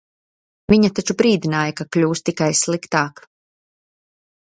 [0.73, 3.25] Viņa taču brīdināja, ka kļūs tikai sliktāk.